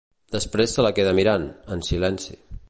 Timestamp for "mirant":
1.19-1.47